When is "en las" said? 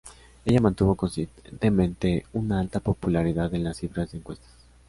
3.53-3.77